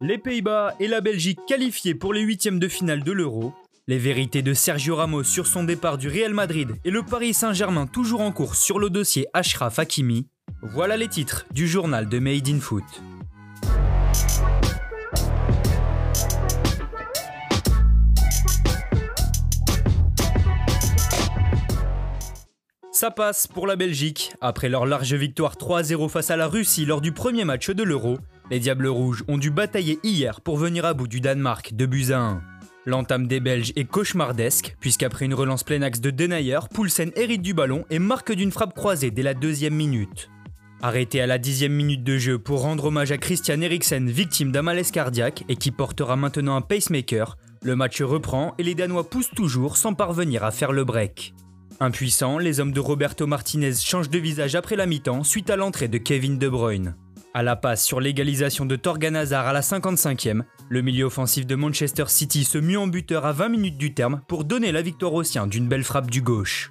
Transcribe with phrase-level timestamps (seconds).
[0.00, 3.52] Les Pays-Bas et la Belgique qualifiés pour les huitièmes de finale de l'Euro.
[3.88, 7.88] Les vérités de Sergio Ramos sur son départ du Real Madrid et le Paris Saint-Germain
[7.88, 10.28] toujours en cours sur le dossier Ashraf Hakimi.
[10.62, 12.84] Voilà les titres du journal de Made in Foot.
[22.92, 24.32] Ça passe pour la Belgique.
[24.40, 28.18] Après leur large victoire 3-0 face à la Russie lors du premier match de l'Euro,
[28.50, 32.40] les Diables Rouges ont dû batailler hier pour venir à bout du Danemark de 1.
[32.86, 37.52] L'entame des Belges est cauchemardesque, puisqu'après une relance plein axe de Denayer, Poulsen hérite du
[37.52, 40.30] ballon et marque d'une frappe croisée dès la deuxième minute.
[40.80, 44.62] Arrêté à la dixième minute de jeu pour rendre hommage à Christian Eriksen, victime d'un
[44.62, 49.34] malaise cardiaque et qui portera maintenant un pacemaker, le match reprend et les Danois poussent
[49.34, 51.34] toujours sans parvenir à faire le break.
[51.80, 55.88] Impuissants, les hommes de Roberto Martinez changent de visage après la mi-temps suite à l'entrée
[55.88, 56.96] de Kevin De Bruyne.
[57.38, 61.54] À la passe sur l'égalisation de Torgan Hazard à la 55e, le milieu offensif de
[61.54, 65.14] Manchester City se mue en buteur à 20 minutes du terme pour donner la victoire
[65.14, 66.68] aux siens d'une belle frappe du gauche.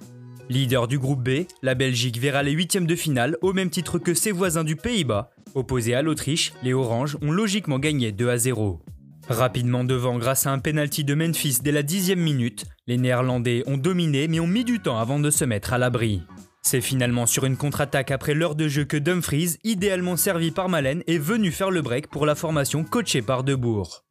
[0.50, 4.12] Leader du groupe B, la Belgique verra les huitièmes de finale au même titre que
[4.12, 5.30] ses voisins du Pays-Bas.
[5.54, 8.82] Opposés à l'Autriche, les Oranges ont logiquement gagné 2 à 0.
[9.30, 13.78] Rapidement devant grâce à un penalty de Memphis dès la dixième minute, les Néerlandais ont
[13.78, 16.20] dominé mais ont mis du temps avant de se mettre à l'abri.
[16.62, 21.02] C'est finalement sur une contre-attaque après l'heure de jeu que Dumfries, idéalement servi par Malen,
[21.06, 24.04] est venu faire le break pour la formation coachée par Debourg.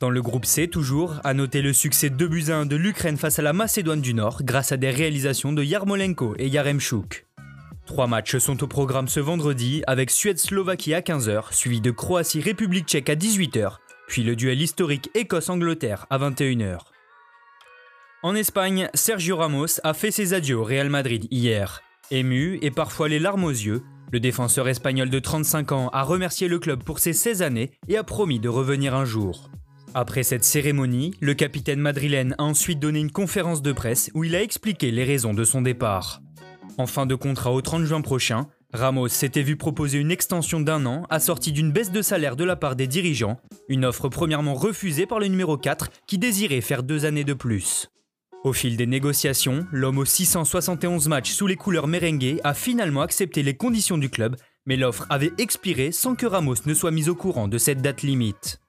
[0.00, 3.38] Dans le groupe C, toujours, à noter le succès 2 buts 1 de l'Ukraine face
[3.38, 7.26] à la Macédoine du Nord grâce à des réalisations de Yarmolenko et Yaremchuk.
[7.84, 13.10] Trois matchs sont au programme ce vendredi avec Suède-Slovaquie à 15h, suivi de Croatie-République tchèque
[13.10, 16.78] à 18h, puis le duel historique Écosse-Angleterre à 21h.
[18.22, 21.80] En Espagne, Sergio Ramos a fait ses adieux au Real Madrid hier.
[22.10, 26.46] Ému et parfois les larmes aux yeux, le défenseur espagnol de 35 ans a remercié
[26.46, 29.50] le club pour ses 16 années et a promis de revenir un jour.
[29.94, 34.36] Après cette cérémonie, le capitaine madrilène a ensuite donné une conférence de presse où il
[34.36, 36.20] a expliqué les raisons de son départ.
[36.76, 40.84] En fin de contrat au 30 juin prochain, Ramos s'était vu proposer une extension d'un
[40.84, 43.40] an assortie d'une baisse de salaire de la part des dirigeants,
[43.70, 47.88] une offre premièrement refusée par le numéro 4 qui désirait faire deux années de plus.
[48.42, 53.42] Au fil des négociations, l'homme aux 671 matchs sous les couleurs merengue a finalement accepté
[53.42, 57.14] les conditions du club, mais l'offre avait expiré sans que Ramos ne soit mis au
[57.14, 58.60] courant de cette date limite.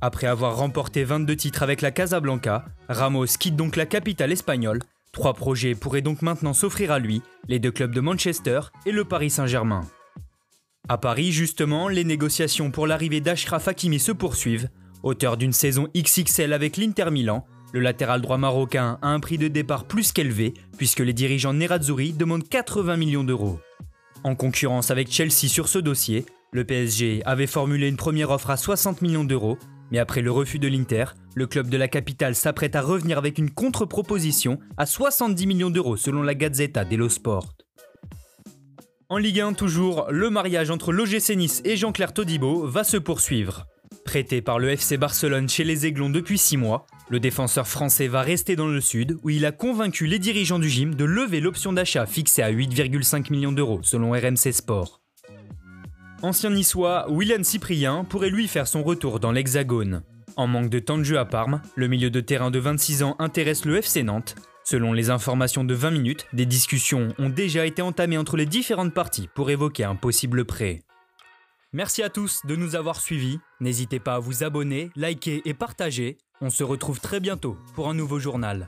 [0.00, 4.80] Après avoir remporté 22 titres avec la Casablanca, Ramos quitte donc la capitale espagnole
[5.12, 9.04] Trois projets pourraient donc maintenant s'offrir à lui, les deux clubs de Manchester et le
[9.04, 9.82] Paris Saint-Germain.
[10.88, 14.70] À Paris, justement, les négociations pour l'arrivée d'Ashraf Hakimi se poursuivent.
[15.02, 19.48] Auteur d'une saison XXL avec l'Inter Milan, le latéral droit marocain a un prix de
[19.48, 23.60] départ plus qu'élevé, puisque les dirigeants Nerazzurri demandent 80 millions d'euros.
[24.24, 28.56] En concurrence avec Chelsea sur ce dossier, le PSG avait formulé une première offre à
[28.56, 29.56] 60 millions d'euros,
[29.90, 31.04] mais après le refus de l'Inter,
[31.34, 35.96] le club de la capitale s'apprête à revenir avec une contre-proposition à 70 millions d'euros
[35.96, 37.54] selon la Gazzetta dello Sport.
[39.08, 43.66] En Ligue 1 toujours, le mariage entre l'OGC Nice et Jean-Claire Todibo va se poursuivre.
[44.04, 48.22] Prêté par le FC Barcelone chez les Aiglons depuis 6 mois, le défenseur français va
[48.22, 51.72] rester dans le sud où il a convaincu les dirigeants du gym de lever l'option
[51.72, 55.00] d'achat fixée à 8,5 millions d'euros selon RMC Sport.
[56.22, 60.02] Ancien niçois, William Cyprien pourrait lui faire son retour dans l'Hexagone.
[60.36, 63.16] En manque de temps de jeu à Parme, le milieu de terrain de 26 ans
[63.18, 64.36] intéresse le FC Nantes.
[64.62, 68.94] Selon les informations de 20 minutes, des discussions ont déjà été entamées entre les différentes
[68.94, 70.82] parties pour évoquer un possible prêt.
[71.72, 73.38] Merci à tous de nous avoir suivis.
[73.60, 76.18] N'hésitez pas à vous abonner, liker et partager.
[76.42, 78.66] On se retrouve très bientôt pour un nouveau journal.